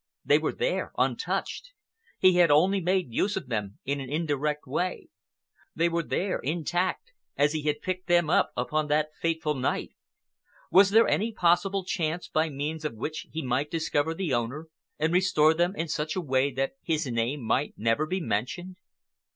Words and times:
They 0.25 0.39
were 0.39 0.51
there 0.51 0.91
untouched. 0.97 1.73
He 2.17 2.37
had 2.37 2.49
only 2.49 2.81
made 2.81 3.13
use 3.13 3.37
of 3.37 3.49
them 3.49 3.77
in 3.85 3.99
an 3.99 4.09
indirect 4.09 4.65
way. 4.65 5.09
They 5.75 5.89
were 5.89 6.01
there 6.01 6.39
intact, 6.39 7.11
as 7.37 7.53
he 7.53 7.61
had 7.67 7.83
picked 7.83 8.07
them 8.07 8.27
up 8.27 8.51
upon 8.57 8.87
that 8.87 9.09
fateful 9.21 9.53
night. 9.53 9.91
Was 10.71 10.89
there 10.89 11.07
any 11.07 11.31
possible 11.31 11.85
chance 11.85 12.27
by 12.27 12.49
means 12.49 12.83
of 12.83 12.95
which 12.95 13.27
he 13.31 13.43
might 13.43 13.69
discover 13.69 14.15
the 14.15 14.33
owner 14.33 14.69
and 14.97 15.13
restore 15.13 15.53
them 15.53 15.75
in 15.75 15.87
such 15.87 16.15
a 16.15 16.19
way 16.21 16.49
that 16.51 16.73
his 16.81 17.05
name 17.05 17.41
might 17.43 17.75
never 17.77 18.07
be 18.07 18.19
mentioned? 18.19 18.77